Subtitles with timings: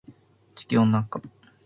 [0.55, 1.21] 地球温暖化